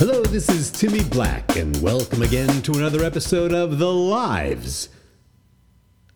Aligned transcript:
Hello, 0.00 0.22
this 0.22 0.48
is 0.48 0.70
Timmy 0.70 1.04
Black, 1.04 1.56
and 1.56 1.76
welcome 1.82 2.22
again 2.22 2.62
to 2.62 2.72
another 2.72 3.04
episode 3.04 3.52
of 3.52 3.78
The 3.78 3.92
Lives 3.92 4.88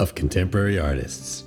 of 0.00 0.14
Contemporary 0.14 0.78
Artists. 0.78 1.44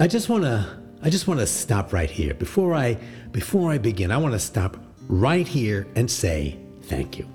I 0.00 0.06
just 0.06 0.30
want 0.30 0.44
to 0.44 0.66
I 1.02 1.10
just 1.10 1.28
want 1.28 1.40
to 1.40 1.46
stop 1.46 1.92
right 1.92 2.10
here 2.10 2.32
before 2.32 2.72
I 2.74 2.94
before 3.32 3.70
I 3.70 3.76
begin. 3.76 4.10
I 4.10 4.16
want 4.16 4.32
to 4.32 4.38
stop 4.38 4.78
right 5.08 5.46
here 5.46 5.86
and 5.94 6.10
say 6.10 6.58
thank 6.84 7.18
you. 7.18 7.28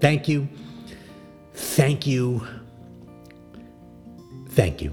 Thank 0.00 0.26
you. 0.26 0.48
Thank 1.54 2.04
you. 2.04 2.48
Thank 4.48 4.82
you. 4.82 4.92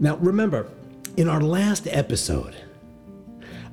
Now, 0.00 0.16
remember, 0.16 0.68
in 1.16 1.30
our 1.30 1.40
last 1.40 1.88
episode, 1.90 2.54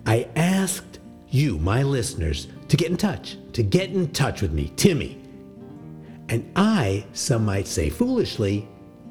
I 0.05 0.29
asked 0.37 0.98
you, 1.31 1.57
my 1.59 1.83
listeners, 1.83 2.47
to 2.67 2.77
get 2.77 2.89
in 2.89 2.97
touch, 2.97 3.37
to 3.53 3.63
get 3.63 3.89
in 3.89 4.11
touch 4.11 4.41
with 4.41 4.51
me, 4.51 4.71
Timmy. 4.75 5.21
And 6.29 6.51
I, 6.55 7.05
some 7.13 7.45
might 7.45 7.67
say 7.67 7.89
foolishly, 7.89 8.67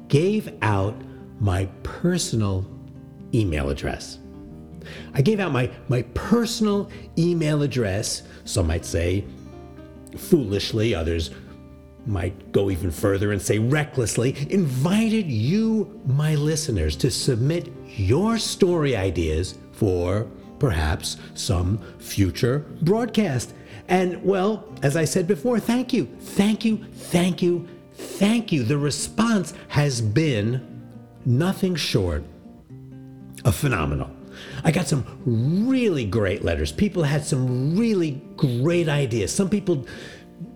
gave 0.07 0.51
out 0.61 0.95
my 1.39 1.65
personal 1.83 2.65
email 3.33 3.69
address. 3.69 4.19
I 5.13 5.21
gave 5.21 5.39
out 5.39 5.51
my, 5.51 5.69
my 5.87 6.01
personal 6.13 6.89
email 7.17 7.61
address, 7.61 8.23
some 8.45 8.67
might 8.67 8.85
say 8.85 9.25
foolishly, 10.17 10.95
others 10.95 11.31
might 12.05 12.51
go 12.51 12.71
even 12.71 12.89
further 12.89 13.31
and 13.31 13.41
say 13.41 13.59
recklessly, 13.59 14.35
invited 14.49 15.29
you, 15.29 16.01
my 16.05 16.35
listeners, 16.35 16.95
to 16.95 17.11
submit 17.11 17.71
your 17.85 18.37
story 18.37 18.95
ideas 18.95 19.57
for 19.73 20.27
perhaps 20.59 21.17
some 21.33 21.79
future 21.99 22.65
broadcast. 22.81 23.53
And 23.87 24.23
well, 24.23 24.65
as 24.83 24.95
I 24.95 25.05
said 25.05 25.27
before, 25.27 25.59
thank 25.59 25.93
you, 25.93 26.05
thank 26.19 26.63
you, 26.63 26.85
thank 26.93 27.41
you, 27.41 27.67
thank 27.93 28.51
you. 28.51 28.63
The 28.63 28.77
response 28.77 29.53
has 29.69 30.01
been 30.01 30.81
nothing 31.25 31.75
short 31.75 32.23
of 33.45 33.55
phenomenal. 33.55 34.11
I 34.63 34.71
got 34.71 34.87
some 34.87 35.05
really 35.25 36.05
great 36.05 36.43
letters. 36.43 36.71
People 36.71 37.03
had 37.03 37.25
some 37.25 37.75
really 37.75 38.21
great 38.35 38.87
ideas. 38.87 39.33
Some 39.33 39.49
people 39.49 39.85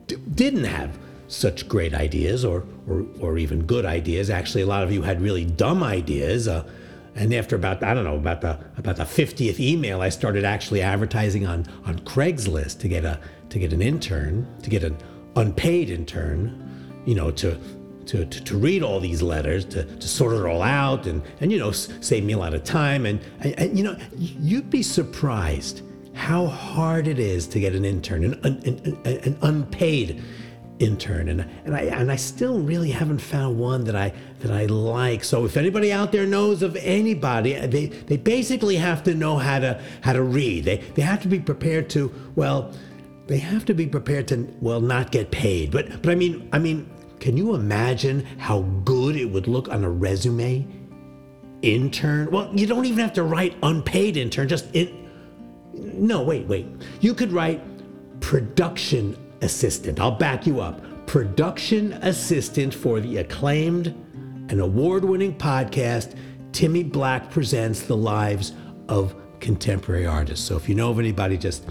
d- 0.07 0.17
didn't 0.35 0.65
have 0.65 0.97
such 1.27 1.67
great 1.67 1.93
ideas 1.93 2.45
or, 2.45 2.63
or, 2.87 3.05
or 3.19 3.37
even 3.37 3.65
good 3.65 3.85
ideas. 3.85 4.29
Actually, 4.29 4.61
a 4.61 4.67
lot 4.67 4.83
of 4.83 4.91
you 4.91 5.01
had 5.01 5.21
really 5.21 5.45
dumb 5.45 5.83
ideas. 5.83 6.47
Uh, 6.47 6.63
and 7.15 7.33
after 7.33 7.55
about 7.55 7.83
I 7.83 7.93
don't 7.93 8.03
know 8.03 8.15
about 8.15 8.41
the 8.41 8.59
about 8.77 8.97
the 8.97 9.03
50th 9.03 9.59
email, 9.59 10.01
I 10.01 10.09
started 10.09 10.43
actually 10.45 10.81
advertising 10.81 11.45
on 11.45 11.65
on 11.85 11.99
Craigslist 11.99 12.79
to 12.79 12.87
get 12.87 13.05
a 13.05 13.19
to 13.49 13.59
get 13.59 13.73
an 13.73 13.81
intern, 13.81 14.47
to 14.63 14.69
get 14.69 14.83
an 14.83 14.97
unpaid 15.35 15.89
intern, 15.89 17.01
you 17.05 17.15
know, 17.15 17.31
to 17.31 17.57
to, 18.07 18.25
to, 18.25 18.43
to 18.43 18.57
read 18.57 18.83
all 18.83 18.99
these 18.99 19.21
letters, 19.21 19.63
to, 19.65 19.85
to 19.85 20.07
sort 20.07 20.33
it 20.33 20.45
all 20.45 20.61
out, 20.61 21.07
and, 21.07 21.21
and 21.39 21.51
you 21.51 21.59
know, 21.59 21.71
save 21.71 22.23
me 22.25 22.33
a 22.33 22.37
lot 22.37 22.53
of 22.53 22.63
time. 22.63 23.05
And, 23.05 23.21
and, 23.39 23.57
and, 23.57 23.77
you 23.77 23.83
know, 23.83 23.97
you'd 24.17 24.69
be 24.69 24.83
surprised 24.83 25.83
how 26.13 26.47
hard 26.47 27.07
it 27.07 27.17
is 27.17 27.47
to 27.47 27.59
get 27.59 27.73
an 27.73 27.85
intern, 27.85 28.25
an, 28.25 28.33
an, 28.43 28.99
an, 29.05 29.05
an 29.05 29.37
unpaid 29.41 30.21
intern 30.79 31.29
and 31.29 31.41
and 31.65 31.75
I 31.75 31.81
and 31.81 32.11
I 32.11 32.15
still 32.15 32.59
really 32.59 32.91
haven't 32.91 33.19
found 33.19 33.59
one 33.59 33.83
that 33.85 33.95
I 33.95 34.13
that 34.39 34.51
I 34.51 34.65
like. 34.65 35.23
So 35.23 35.45
if 35.45 35.55
anybody 35.57 35.91
out 35.91 36.11
there 36.11 36.25
knows 36.25 36.63
of 36.63 36.75
anybody, 36.77 37.53
they 37.67 37.87
they 37.87 38.17
basically 38.17 38.77
have 38.77 39.03
to 39.03 39.13
know 39.13 39.37
how 39.37 39.59
to 39.59 39.81
how 40.01 40.13
to 40.13 40.23
read. 40.23 40.65
They 40.65 40.77
they 40.77 41.01
have 41.01 41.21
to 41.23 41.27
be 41.27 41.39
prepared 41.39 41.89
to 41.91 42.11
well, 42.35 42.71
they 43.27 43.37
have 43.37 43.65
to 43.65 43.73
be 43.73 43.87
prepared 43.87 44.27
to 44.29 44.53
well 44.61 44.81
not 44.81 45.11
get 45.11 45.31
paid. 45.31 45.71
But 45.71 46.01
but 46.01 46.11
I 46.11 46.15
mean 46.15 46.49
I 46.51 46.59
mean, 46.59 46.89
can 47.19 47.37
you 47.37 47.55
imagine 47.55 48.25
how 48.37 48.61
good 48.83 49.15
it 49.15 49.25
would 49.25 49.47
look 49.47 49.69
on 49.69 49.83
a 49.83 49.89
resume? 49.89 50.67
Intern? 51.61 52.29
Well, 52.29 52.51
you 52.53 52.67
don't 52.67 52.83
even 52.83 52.99
have 52.99 53.13
to 53.13 53.23
write 53.23 53.55
unpaid 53.63 54.17
intern, 54.17 54.49
just 54.49 54.65
in 54.73 55.09
No, 55.73 56.21
wait, 56.21 56.45
wait. 56.47 56.67
You 56.99 57.13
could 57.13 57.31
write 57.31 57.61
production 58.19 59.15
assistant. 59.43 59.99
I'll 59.99 60.11
back 60.11 60.47
you 60.47 60.61
up. 60.61 60.81
Production 61.05 61.93
assistant 61.93 62.73
for 62.73 62.99
the 62.99 63.17
acclaimed 63.17 63.87
and 64.49 64.59
award 64.59 65.03
winning 65.03 65.35
podcast, 65.35 66.17
Timmy 66.51 66.83
Black 66.83 67.29
Presents 67.29 67.81
the 67.81 67.97
Lives 67.97 68.53
of 68.87 69.15
Contemporary 69.39 70.05
Artists. 70.05 70.45
So 70.45 70.55
if 70.55 70.69
you 70.69 70.75
know 70.75 70.89
of 70.89 70.99
anybody, 70.99 71.37
just. 71.37 71.65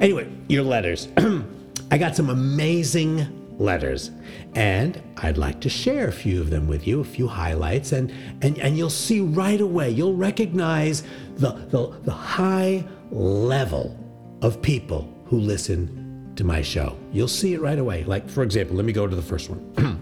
Anyway, 0.00 0.30
your 0.48 0.62
letters. 0.62 1.08
I 1.90 1.98
got 1.98 2.16
some 2.16 2.30
amazing 2.30 3.40
letters 3.58 4.10
and 4.54 5.00
I'd 5.18 5.38
like 5.38 5.60
to 5.60 5.68
share 5.68 6.08
a 6.08 6.12
few 6.12 6.40
of 6.40 6.50
them 6.50 6.66
with 6.66 6.86
you, 6.86 7.00
a 7.00 7.04
few 7.04 7.28
highlights, 7.28 7.92
and, 7.92 8.12
and, 8.42 8.58
and 8.58 8.76
you'll 8.76 8.90
see 8.90 9.20
right 9.20 9.60
away, 9.60 9.90
you'll 9.90 10.16
recognize 10.16 11.02
the, 11.36 11.50
the, 11.70 11.96
the 12.02 12.12
high 12.12 12.84
level 13.10 13.96
of 14.42 14.60
people 14.62 15.12
who 15.26 15.38
listen 15.38 16.03
to 16.36 16.44
my 16.44 16.62
show. 16.62 16.96
You'll 17.12 17.28
see 17.28 17.54
it 17.54 17.60
right 17.60 17.78
away. 17.78 18.04
Like, 18.04 18.28
for 18.28 18.42
example, 18.42 18.76
let 18.76 18.84
me 18.84 18.92
go 18.92 19.06
to 19.06 19.14
the 19.14 19.22
first 19.22 19.50
one. 19.50 20.00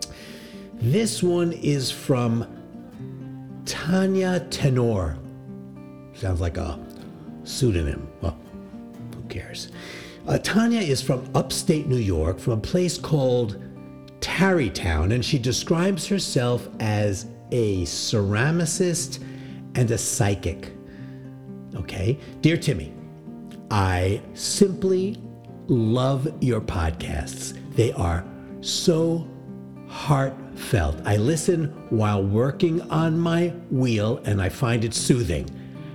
this 0.74 1.22
one 1.22 1.52
is 1.52 1.90
from 1.90 2.46
Tanya 3.64 4.46
Tenor. 4.50 5.18
Sounds 6.14 6.40
like 6.40 6.56
a 6.56 6.78
pseudonym. 7.44 8.08
Well, 8.20 8.38
who 9.14 9.22
cares? 9.28 9.70
Uh, 10.26 10.38
Tanya 10.38 10.80
is 10.80 11.00
from 11.00 11.28
upstate 11.34 11.86
New 11.86 11.96
York, 11.96 12.38
from 12.38 12.54
a 12.54 12.58
place 12.58 12.98
called 12.98 13.62
Tarrytown, 14.20 15.12
and 15.12 15.24
she 15.24 15.38
describes 15.38 16.06
herself 16.06 16.68
as 16.80 17.26
a 17.50 17.82
ceramicist 17.84 19.22
and 19.74 19.90
a 19.90 19.98
psychic. 19.98 20.72
Okay? 21.74 22.18
Dear 22.40 22.56
Timmy, 22.56 22.92
I 23.70 24.20
simply 24.34 25.16
love 25.68 26.26
your 26.42 26.60
podcasts. 26.60 27.56
They 27.74 27.92
are 27.92 28.24
so 28.60 29.28
heartfelt. 29.88 31.00
I 31.04 31.16
listen 31.16 31.66
while 31.90 32.22
working 32.22 32.80
on 32.90 33.18
my 33.18 33.48
wheel 33.70 34.20
and 34.24 34.42
I 34.42 34.48
find 34.48 34.84
it 34.84 34.94
soothing. 34.94 35.48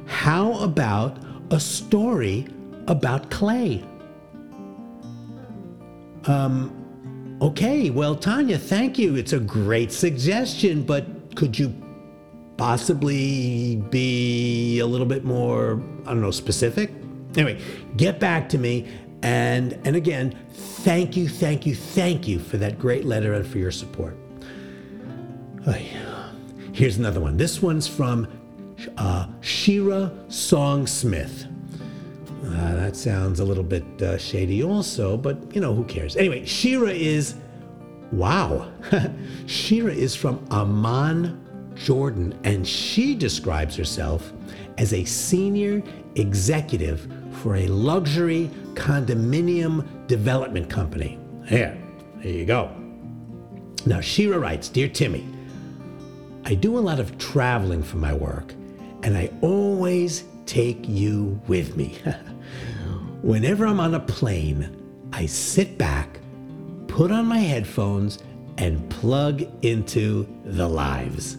How 0.05 0.53
about 0.59 1.17
a 1.51 1.59
story 1.59 2.47
about 2.87 3.29
clay? 3.29 3.83
Um, 6.25 7.37
okay, 7.41 7.89
well, 7.89 8.15
Tanya, 8.15 8.57
thank 8.57 8.97
you. 8.97 9.15
It's 9.15 9.33
a 9.33 9.39
great 9.39 9.91
suggestion, 9.91 10.83
but 10.83 11.35
could 11.35 11.57
you 11.57 11.73
possibly 12.57 13.77
be 13.89 14.79
a 14.79 14.85
little 14.85 15.07
bit 15.07 15.23
more, 15.23 15.81
I 16.05 16.09
don't 16.09 16.21
know, 16.21 16.31
specific? 16.31 16.91
Anyway, 17.35 17.59
get 17.97 18.19
back 18.19 18.47
to 18.49 18.57
me 18.57 18.87
and, 19.23 19.79
and 19.85 19.95
again, 19.95 20.37
thank 20.51 21.15
you, 21.15 21.27
thank 21.27 21.65
you, 21.65 21.73
thank 21.73 22.27
you 22.27 22.39
for 22.39 22.57
that 22.57 22.77
great 22.77 23.05
letter 23.05 23.33
and 23.33 23.47
for 23.47 23.57
your 23.57 23.71
support. 23.71 24.17
Here's 26.73 26.97
another 26.97 27.21
one. 27.21 27.37
This 27.37 27.61
one's 27.61 27.87
from 27.87 28.27
uh, 28.97 29.27
Shira 29.41 30.11
Song 30.27 30.87
Smith. 30.87 31.45
Uh, 32.43 32.75
that 32.75 32.95
sounds 32.97 33.39
a 33.39 33.45
little 33.45 33.63
bit 33.63 33.85
uh, 34.01 34.17
shady, 34.17 34.63
also, 34.63 35.15
but 35.15 35.55
you 35.55 35.61
know, 35.61 35.73
who 35.73 35.85
cares? 35.85 36.17
Anyway, 36.17 36.43
Shira 36.45 36.89
is, 36.89 37.35
wow, 38.11 38.69
Shira 39.45 39.93
is 39.93 40.15
from 40.15 40.45
Amman, 40.51 41.71
Jordan, 41.75 42.37
and 42.43 42.67
she 42.67 43.15
describes 43.15 43.77
herself 43.77 44.33
as 44.77 44.93
a 44.93 45.05
senior 45.05 45.81
executive 46.15 47.07
for 47.41 47.55
a 47.55 47.67
luxury 47.67 48.49
condominium 48.75 50.07
development 50.07 50.69
company. 50.69 51.19
There, 51.49 51.77
there 52.17 52.31
you 52.31 52.45
go. 52.45 52.71
Now, 53.85 53.99
Shira 53.99 54.39
writes 54.39 54.69
Dear 54.69 54.87
Timmy, 54.87 55.27
I 56.45 56.55
do 56.55 56.77
a 56.77 56.79
lot 56.79 56.99
of 56.99 57.17
traveling 57.17 57.83
for 57.83 57.97
my 57.97 58.13
work, 58.13 58.53
and 59.03 59.17
I 59.17 59.31
always 59.41 60.23
take 60.45 60.87
you 60.87 61.39
with 61.47 61.75
me. 61.75 61.97
Whenever 63.21 63.65
I'm 63.65 63.79
on 63.79 63.93
a 63.95 63.99
plane, 63.99 65.09
I 65.13 65.25
sit 65.25 65.77
back, 65.77 66.19
put 66.87 67.11
on 67.11 67.25
my 67.25 67.39
headphones, 67.39 68.19
and 68.57 68.89
plug 68.89 69.43
into 69.63 70.27
the 70.45 70.67
lives. 70.67 71.37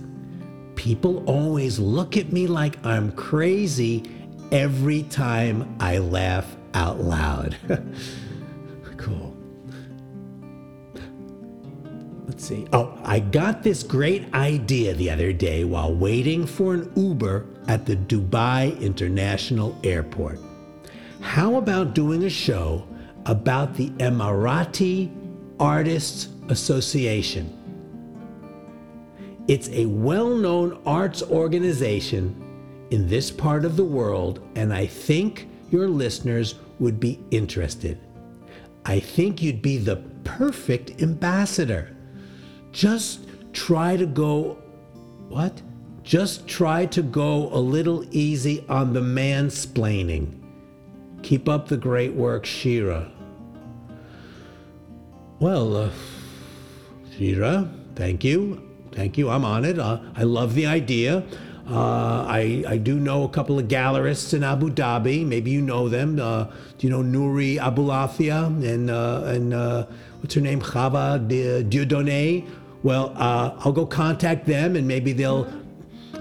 People 0.75 1.25
always 1.27 1.79
look 1.79 2.17
at 2.17 2.33
me 2.33 2.47
like 2.47 2.85
I'm 2.85 3.13
crazy 3.13 4.03
every 4.51 5.05
time 5.05 5.77
I 5.81 5.99
laugh 5.99 6.57
out 6.75 7.01
loud. 7.01 7.57
cool. 8.97 9.35
Let's 12.27 12.45
see. 12.45 12.67
Oh, 12.73 12.99
I 13.05 13.21
got 13.21 13.63
this 13.63 13.83
great 13.83 14.33
idea 14.35 14.95
the 14.95 15.11
other 15.11 15.33
day 15.33 15.65
while 15.65 15.95
waiting 15.95 16.47
for 16.47 16.75
an 16.75 16.91
Uber 16.97 17.47
at 17.69 17.87
the 17.87 17.97
Dubai 17.97 18.81
International 18.81 19.79
Airport. 19.85 20.41
how 21.21 21.57
about 21.57 21.95
doing 21.95 22.25
a 22.25 22.31
show 22.31 22.87
about 23.27 23.75
the 23.75 23.91
Emirati 23.91 25.11
Artists 25.59 26.29
Association? 26.49 27.49
It's 29.47 29.69
a 29.69 29.87
well 29.87 30.31
known 30.31 30.81
arts 30.87 31.23
organization 31.23 32.41
in 32.91 33.07
this 33.07 33.31
part 33.31 33.65
of 33.65 33.77
the 33.77 33.85
world, 33.85 34.41
and 34.55 34.73
I 34.73 34.87
think 34.87 35.49
your 35.71 35.89
listeners 35.89 36.55
would 36.79 37.01
be 37.01 37.21
interested. 37.31 37.99
I 38.85 39.01
think 39.01 39.43
you'd 39.43 39.63
be 39.63 39.79
the 39.79 39.97
perfect 40.25 41.03
ambassador. 41.03 41.97
Just 42.73 43.27
try 43.53 43.97
to 43.97 44.07
go, 44.07 44.59
what? 45.29 45.63
Just 46.03 46.47
try 46.47 46.85
to 46.87 47.03
go 47.03 47.49
a 47.53 47.59
little 47.59 48.05
easy 48.11 48.65
on 48.69 48.93
the 48.93 49.01
mansplaining. 49.01 50.41
Keep 51.23 51.49
up 51.49 51.69
the 51.69 51.79
great 51.79 52.13
work, 52.13 52.45
Shira. 52.45 53.11
Well, 55.41 55.77
uh, 55.77 55.91
Shira, 57.17 57.71
thank 57.95 58.23
you. 58.23 58.71
Thank 58.93 59.17
you. 59.19 59.31
I'm 59.31 59.45
on 59.45 59.65
it. 59.65 59.79
Uh, 59.79 60.01
I 60.15 60.23
love 60.23 60.55
the 60.55 60.67
idea. 60.67 61.25
Uh, 61.69 62.27
I, 62.29 62.63
I 62.69 62.77
do 62.77 63.01
know 63.01 63.25
a 63.25 63.29
couple 63.29 63.59
of 63.59 63.69
gallerists 63.69 64.35
in 64.35 64.45
Abu 64.45 64.71
Dhabi. 64.71 65.27
Maybe 65.27 65.51
you 65.51 65.63
know 65.63 65.89
them. 65.89 66.21
Uh, 66.21 66.45
do 66.79 66.87
you 66.87 66.91
know 66.91 67.03
Nouri 67.03 67.59
Abulafia 67.59 68.47
and 68.47 68.91
uh, 68.91 69.23
and 69.25 69.55
uh, 69.55 69.87
what's 70.21 70.35
her 70.35 70.43
name, 70.43 70.61
Chava 70.61 71.27
Dieudonné? 71.27 72.47
Well, 72.83 73.15
uh, 73.17 73.55
I'll 73.61 73.73
go 73.73 73.87
contact 73.87 74.45
them, 74.45 74.77
and 74.77 74.87
maybe 74.87 75.15
they'll 75.15 75.45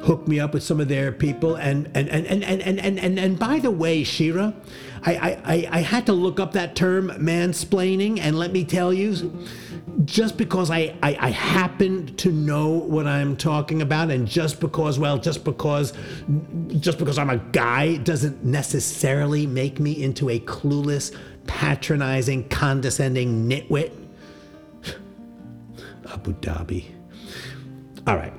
hook 0.03 0.27
me 0.29 0.39
up 0.39 0.53
with 0.53 0.63
some 0.63 0.79
of 0.79 0.87
their 0.87 1.11
people. 1.11 1.55
And 1.55 1.89
and 1.93 2.07
and 2.07 2.25
and 2.25 2.43
and 2.43 2.61
and 2.61 2.79
and, 2.79 2.99
and, 2.99 3.19
and 3.19 3.37
by 3.37 3.59
the 3.59 3.71
way, 3.71 4.05
Shira, 4.05 4.53
I, 5.05 5.41
I 5.43 5.69
I 5.71 5.79
had 5.81 6.05
to 6.05 6.13
look 6.13 6.39
up 6.39 6.53
that 6.53 6.75
term 6.75 7.09
mansplaining, 7.09 8.19
and 8.19 8.37
let 8.37 8.51
me 8.51 8.63
tell 8.63 8.93
you 8.93 9.45
just 10.05 10.37
because 10.37 10.71
I, 10.71 10.95
I, 11.03 11.17
I, 11.19 11.29
happen 11.29 12.15
to 12.15 12.31
know 12.31 12.69
what 12.69 13.05
I'm 13.05 13.35
talking 13.35 13.81
about, 13.81 14.11
and 14.11 14.27
just 14.27 14.59
because, 14.59 14.97
well, 14.97 15.17
just 15.17 15.43
because, 15.43 15.93
just 16.79 16.97
because 16.97 17.17
I'm 17.17 17.29
a 17.29 17.37
guy 17.37 17.97
doesn't 17.97 18.43
necessarily 18.43 19.45
make 19.45 19.79
me 19.79 20.03
into 20.03 20.29
a 20.29 20.39
clueless, 20.39 21.15
patronizing, 21.47 22.47
condescending 22.49 23.47
nitwit. 23.47 23.91
Abu 26.11 26.33
Dhabi. 26.33 26.85
All 28.07 28.15
right, 28.15 28.33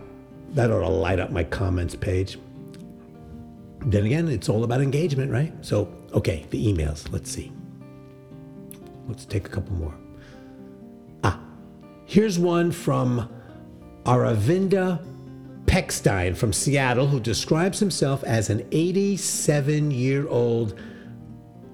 that 0.55 0.71
ought 0.71 0.81
to 0.81 0.89
light 0.89 1.21
up 1.21 1.31
my 1.31 1.45
comments 1.45 1.95
page. 1.95 2.39
Then 3.85 4.07
again, 4.07 4.29
it's 4.29 4.49
all 4.49 4.65
about 4.65 4.81
engagement, 4.81 5.31
right? 5.31 5.53
So, 5.61 5.93
okay, 6.13 6.47
the 6.51 6.67
emails. 6.67 7.11
Let's 7.13 7.31
see. 7.31 7.53
Let's 9.07 9.27
take 9.27 9.47
a 9.47 9.51
couple 9.51 9.75
more. 9.77 9.95
Ah, 11.23 11.39
here's 12.07 12.39
one 12.39 12.73
from 12.73 13.29
Aravinda 14.05 15.05
Peckstein 15.67 16.37
from 16.37 16.53
Seattle, 16.53 17.07
who 17.07 17.21
describes 17.21 17.79
himself 17.79 18.23
as 18.25 18.49
an 18.49 18.67
87 18.73 19.91
year 19.91 20.29
old 20.29 20.79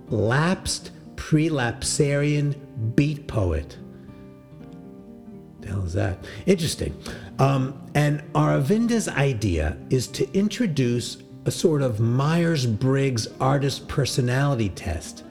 lapsed 0.09 0.91
prelapsarian 1.15 2.57
beat 2.97 3.27
poet. 3.29 3.77
The 5.61 5.69
hell 5.69 5.85
is 5.85 5.93
that? 5.93 6.25
Interesting. 6.47 6.97
Um, 7.39 7.81
and 7.95 8.23
Aravinda's 8.33 9.09
idea 9.09 9.77
is 9.91 10.07
to 10.09 10.31
introduce 10.37 11.19
a 11.45 11.51
sort 11.51 11.83
of 11.83 12.01
Myers 12.01 12.67
Briggs 12.67 13.29
artist 13.41 13.89
personality 13.89 14.69
test 14.69 15.25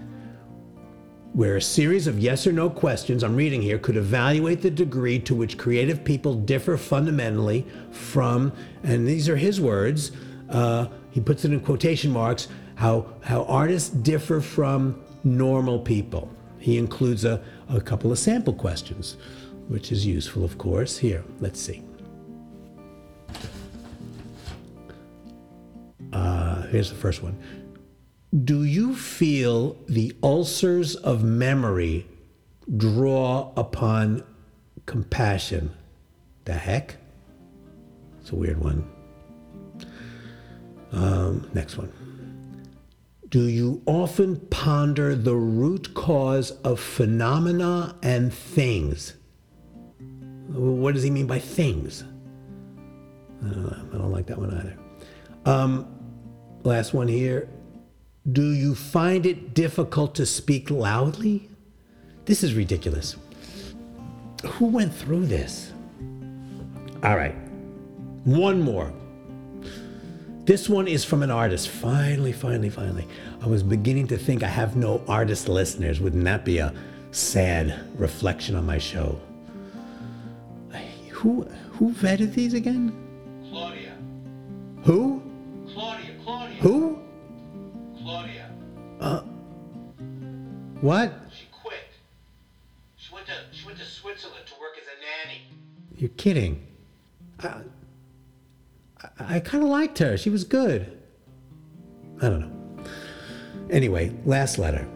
where 1.33 1.57
a 1.57 1.61
series 1.61 2.07
of 2.07 2.17
yes 2.19 2.47
or 2.47 2.51
no 2.51 2.69
questions 2.69 3.23
I'm 3.23 3.35
reading 3.35 3.61
here 3.61 3.77
could 3.77 3.95
evaluate 3.95 4.61
the 4.61 4.71
degree 4.71 5.19
to 5.19 5.35
which 5.35 5.57
creative 5.57 6.03
people 6.03 6.33
differ 6.33 6.75
fundamentally 6.75 7.65
from, 7.91 8.51
and 8.83 9.07
these 9.07 9.29
are 9.29 9.35
his 9.35 9.61
words, 9.61 10.11
uh, 10.50 10.88
he 11.11 11.21
puts 11.21 11.45
it 11.45 11.53
in 11.53 11.59
quotation 11.59 12.12
marks, 12.12 12.47
how, 12.75 13.13
how 13.21 13.44
artists 13.44 13.89
differ 13.89 14.41
from 14.41 15.03
normal 15.23 15.79
people. 15.79 16.29
He 16.57 16.77
includes 16.77 17.25
a, 17.25 17.41
a 17.69 17.79
couple 17.79 18.12
of 18.12 18.17
sample 18.17 18.53
questions, 18.53 19.17
which 19.67 19.91
is 19.91 20.05
useful, 20.05 20.44
of 20.44 20.57
course. 20.57 20.97
Here, 20.97 21.23
let's 21.39 21.59
see. 21.59 21.83
Here's 26.69 26.89
the 26.89 26.95
first 26.95 27.21
one. 27.24 27.38
Do 28.44 28.63
you 28.63 28.95
feel 28.95 29.75
the 29.88 30.16
ulcers 30.21 30.95
of 30.95 31.24
memory 31.24 32.06
draw 32.77 33.51
upon 33.57 34.24
compassion? 34.86 35.71
The 36.45 36.54
heck? 36.54 36.98
It's 38.21 38.31
a 38.31 38.36
weird 38.36 38.60
one. 38.60 38.88
Um, 40.92 41.50
next 41.54 41.77
one. 41.77 41.92
Do 43.30 43.48
you 43.48 43.81
often 43.86 44.38
ponder 44.48 45.15
the 45.15 45.36
root 45.36 45.94
cause 45.94 46.51
of 46.63 46.80
phenomena 46.80 47.95
and 48.01 48.33
things? 48.33 49.13
What 50.48 50.95
does 50.95 51.04
he 51.04 51.12
mean 51.12 51.27
by 51.27 51.38
things? 51.38 52.04
I 53.44 53.50
don't, 53.50 53.89
I 53.94 53.98
don't 53.98 54.12
like 54.12 54.25
that 54.27 54.39
one 54.39 54.51
either. 54.51 54.77
Um, 55.45 55.99
last 56.63 56.94
one 56.94 57.07
here. 57.07 57.50
Do 58.31 58.51
you 58.51 58.75
find 58.75 59.25
it 59.25 59.53
difficult 59.53 60.15
to 60.15 60.25
speak 60.25 60.69
loudly? 60.69 61.50
This 62.25 62.44
is 62.44 62.53
ridiculous. 62.53 63.15
Who 64.45 64.67
went 64.67 64.94
through 64.94 65.25
this? 65.25 65.73
All 67.03 67.15
right, 67.15 67.35
one 68.23 68.61
more. 68.61 68.94
This 70.45 70.67
one 70.67 70.88
is 70.88 71.06
from 71.06 71.21
an 71.23 71.31
artist. 71.31 71.69
Finally, 71.69 72.31
finally, 72.33 72.69
finally. 72.69 73.07
I 73.41 73.47
was 73.47 73.62
beginning 73.63 74.07
to 74.07 74.17
think 74.17 74.44
I 74.44 74.47
have 74.47 74.75
no 74.75 75.01
artist 75.07 75.47
listeners. 75.47 76.00
Wouldn't 76.01 76.23
that 76.23 76.44
be 76.44 76.57
a 76.57 76.73
sad 77.12 77.79
reflection 77.97 78.55
on 78.55 78.65
my 78.65 78.77
show? 78.77 79.19
Who 81.12 81.44
who 81.73 81.91
vetted 81.91 82.33
these 82.33 82.53
again? 82.53 82.95
Claudia. 83.50 83.94
Who? 84.83 85.19
Claudia. 86.59 86.79
Who? 86.79 87.00
Claudia. 88.01 88.50
Uh, 89.00 89.21
what? 90.81 91.13
She 91.34 91.45
quit. 91.51 91.74
She 92.98 93.13
went 93.13 93.27
to 93.27 93.34
she 93.51 93.65
went 93.65 93.77
to 93.79 93.86
Switzerland 93.86 94.45
to 94.48 94.53
work 94.60 94.77
as 94.77 94.86
a 94.88 95.27
nanny. 95.27 95.41
You're 95.98 96.10
kidding. 96.12 96.65
I, 97.41 97.62
I, 99.19 99.36
I 99.36 99.39
kind 99.39 99.63
of 99.63 99.69
liked 99.69 99.98
her. 100.00 100.17
She 100.17 100.29
was 100.29 100.43
good. 100.43 100.98
I 102.22 102.29
don't 102.29 102.39
know. 102.41 102.84
Anyway, 103.69 104.13
last 104.25 104.57
letter. 104.57 104.88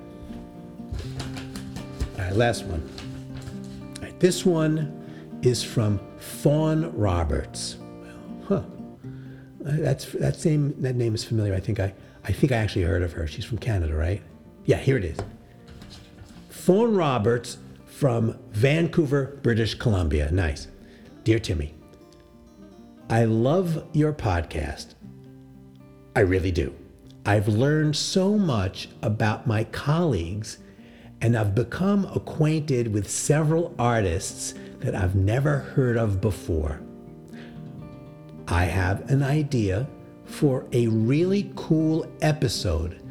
All 2.17 2.23
right, 2.25 2.35
last 2.35 2.65
one. 2.65 2.89
All 3.97 4.03
right, 4.03 4.19
this 4.19 4.45
one 4.45 5.39
is 5.41 5.63
from 5.63 5.99
Fawn 6.17 6.95
Roberts. 6.97 7.77
Well, 8.49 8.61
Huh. 8.61 8.82
That's 9.63 10.11
that 10.13 10.35
same 10.35 10.79
That 10.81 10.95
name 10.95 11.15
is 11.15 11.23
familiar. 11.23 11.53
I 11.53 11.59
think 11.59 11.79
I. 11.79 11.93
I 12.25 12.31
think 12.31 12.51
I 12.53 12.55
actually 12.55 12.83
heard 12.83 13.03
of 13.03 13.11
her. 13.13 13.27
She's 13.27 13.43
from 13.43 13.57
Canada, 13.57 13.93
right? 13.95 14.21
Yeah, 14.65 14.77
here 14.77 14.97
it 14.97 15.03
is. 15.03 15.17
Fawn 16.49 16.95
Roberts 16.95 17.57
from 17.85 18.39
Vancouver, 18.51 19.37
British 19.41 19.75
Columbia. 19.75 20.31
Nice. 20.31 20.67
Dear 21.25 21.39
Timmy, 21.39 21.73
I 23.09 23.25
love 23.25 23.85
your 23.93 24.13
podcast. 24.13 24.95
I 26.15 26.21
really 26.21 26.51
do. 26.51 26.73
I've 27.25 27.47
learned 27.47 27.95
so 27.95 28.37
much 28.37 28.89
about 29.01 29.47
my 29.47 29.63
colleagues, 29.65 30.57
and 31.21 31.37
I've 31.37 31.55
become 31.55 32.05
acquainted 32.13 32.93
with 32.93 33.09
several 33.09 33.73
artists 33.79 34.53
that 34.79 34.95
I've 34.95 35.15
never 35.15 35.59
heard 35.59 35.97
of 35.97 36.21
before. 36.21 36.81
I 38.53 38.65
have 38.65 39.09
an 39.09 39.23
idea 39.23 39.87
for 40.25 40.67
a 40.73 40.85
really 40.85 41.51
cool 41.55 42.05
episode, 42.21 43.01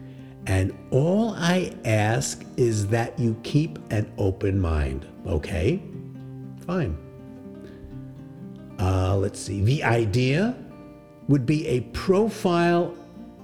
and 0.47 0.73
all 0.93 1.35
I 1.37 1.75
ask 1.85 2.45
is 2.57 2.87
that 2.89 3.19
you 3.19 3.37
keep 3.43 3.81
an 3.91 4.13
open 4.19 4.61
mind, 4.61 5.05
okay? 5.27 5.83
Fine. 6.65 6.97
Uh, 8.79 9.17
let's 9.17 9.41
see. 9.41 9.61
The 9.63 9.83
idea 9.83 10.55
would 11.27 11.45
be 11.45 11.67
a 11.67 11.81
profile 11.91 12.95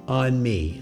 on 0.07 0.41
me. 0.41 0.81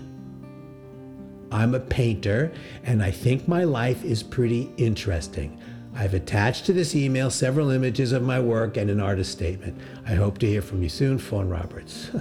I'm 1.50 1.75
a 1.75 1.80
painter, 1.80 2.52
and 2.85 3.02
I 3.02 3.11
think 3.11 3.49
my 3.49 3.64
life 3.64 4.04
is 4.04 4.23
pretty 4.23 4.70
interesting. 4.76 5.58
I've 5.96 6.14
attached 6.14 6.66
to 6.66 6.72
this 6.72 6.94
email 6.94 7.30
several 7.30 7.70
images 7.70 8.12
of 8.12 8.22
my 8.22 8.38
work 8.38 8.76
and 8.76 8.90
an 8.90 9.00
artist 9.00 9.32
statement. 9.32 9.80
I 10.06 10.14
hope 10.14 10.38
to 10.38 10.46
hear 10.46 10.60
from 10.60 10.82
you 10.82 10.90
soon, 10.90 11.18
Fawn 11.18 11.48
Roberts. 11.48 12.10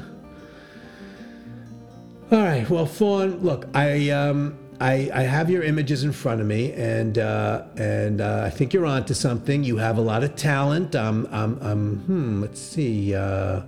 All 2.32 2.40
right, 2.40 2.68
well, 2.70 2.86
Fawn, 2.86 3.40
look, 3.40 3.68
I 3.76 4.10
um, 4.10 4.58
I, 4.80 5.12
I 5.14 5.22
have 5.24 5.50
your 5.50 5.64
images 5.64 6.04
in 6.04 6.12
front 6.12 6.42
of 6.42 6.48
me, 6.48 6.74
and 6.74 7.18
uh, 7.18 7.64
and 7.78 8.22
uh, 8.22 8.44
I 8.46 8.50
think 8.50 8.74
you're 8.74 8.86
onto 8.86 9.14
something. 9.14 9.64
You 9.64 9.78
have 9.78 9.98
a 9.98 10.02
lot 10.02 10.24
of 10.24 10.36
talent. 10.36 10.96
Um, 10.96 11.28
um, 11.32 11.60
um 11.62 11.98
hmm. 12.06 12.42
Let's 12.42 12.60
see. 12.60 13.14
Uh, 13.14 13.62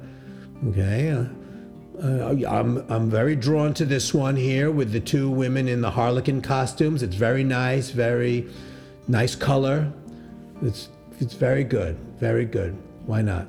okay. 0.70 1.12
Uh, 1.12 1.26
uh, 2.02 2.36
I'm 2.48 2.78
I'm 2.90 3.10
very 3.10 3.36
drawn 3.36 3.74
to 3.76 3.86
this 3.86 4.14
one 4.14 4.36
here 4.36 4.72
with 4.72 4.92
the 4.92 5.00
two 5.00 5.30
women 5.30 5.68
in 5.68 5.82
the 5.82 5.92
harlequin 5.92 6.42
costumes. 6.42 7.04
It's 7.04 7.16
very 7.16 7.44
nice, 7.44 7.90
very 7.90 8.48
nice 9.08 9.36
color. 9.36 9.92
It's 10.62 10.90
it's 11.20 11.34
very 11.34 11.64
good, 11.64 11.98
very 12.20 12.46
good. 12.46 12.78
Why 13.06 13.22
not? 13.22 13.48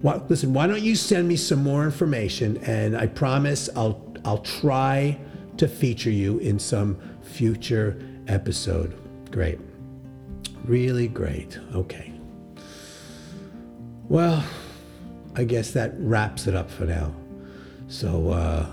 Why, 0.00 0.20
listen, 0.28 0.52
why 0.52 0.66
don't 0.66 0.82
you 0.82 0.94
send 0.94 1.26
me 1.26 1.36
some 1.36 1.62
more 1.62 1.84
information, 1.84 2.58
and 2.58 2.96
I 2.96 3.06
promise 3.06 3.68
I'll 3.74 4.14
I'll 4.24 4.38
try 4.38 5.18
to 5.56 5.68
feature 5.68 6.10
you 6.10 6.38
in 6.38 6.58
some 6.58 6.98
future 7.22 8.00
episode. 8.28 8.96
Great. 9.30 9.58
Really 10.64 11.08
great. 11.08 11.58
Okay. 11.74 12.12
Well, 14.08 14.44
I 15.34 15.44
guess 15.44 15.72
that 15.72 15.92
wraps 15.98 16.46
it 16.46 16.54
up 16.54 16.70
for 16.70 16.84
now. 16.84 17.14
So 17.88 18.30
uh, 18.30 18.66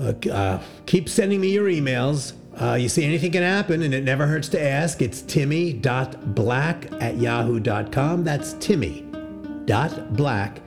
uh, 0.00 0.12
uh, 0.30 0.62
keep 0.86 1.08
sending 1.08 1.40
me 1.40 1.52
your 1.52 1.66
emails. 1.66 2.34
Uh, 2.60 2.74
you 2.74 2.88
see, 2.88 3.04
anything 3.04 3.32
can 3.32 3.42
happen, 3.42 3.82
and 3.82 3.92
it 3.92 4.04
never 4.04 4.26
hurts 4.26 4.48
to 4.50 4.62
ask. 4.62 5.02
It's 5.02 5.22
timmy.black 5.22 6.92
at 7.00 7.16
yahoo.com. 7.16 8.24
That's 8.24 8.52
timmy.black 8.54 10.60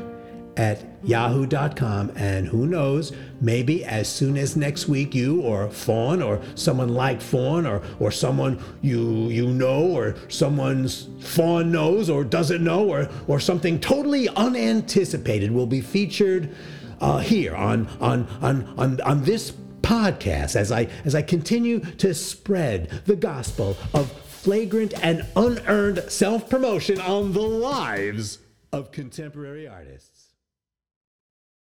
at 0.57 0.83
yahoo.com. 1.03 2.11
And 2.15 2.47
who 2.47 2.67
knows, 2.67 3.13
maybe 3.39 3.85
as 3.85 4.09
soon 4.09 4.37
as 4.37 4.57
next 4.57 4.87
week, 4.87 5.15
you 5.15 5.41
or 5.41 5.69
Fawn 5.69 6.21
or 6.21 6.41
someone 6.55 6.89
like 6.89 7.21
Fawn 7.21 7.65
or, 7.65 7.81
or 7.99 8.11
someone 8.11 8.61
you, 8.81 9.29
you 9.29 9.47
know 9.47 9.85
or 9.85 10.15
someone's 10.27 11.07
Fawn 11.21 11.71
knows 11.71 12.09
or 12.09 12.23
doesn't 12.23 12.63
know 12.63 12.89
or, 12.89 13.09
or 13.27 13.39
something 13.39 13.79
totally 13.79 14.27
unanticipated 14.29 15.51
will 15.51 15.67
be 15.67 15.81
featured 15.81 16.53
uh, 16.99 17.19
here 17.19 17.55
on, 17.55 17.87
on, 18.01 18.27
on, 18.41 18.73
on, 18.77 19.01
on 19.01 19.23
this 19.23 19.53
podcast 19.87 20.57
as 20.57 20.69
I, 20.69 20.89
as 21.05 21.15
I 21.15 21.21
continue 21.21 21.79
to 21.79 22.13
spread 22.13 22.89
the 23.05 23.15
gospel 23.15 23.77
of 23.93 24.11
flagrant 24.11 24.93
and 25.01 25.25
unearned 25.37 26.03
self 26.09 26.49
promotion 26.49 26.99
on 26.99 27.31
the 27.31 27.39
lives 27.39 28.39
of 28.73 28.91
contemporary 28.91 29.65
artists. 29.65 30.16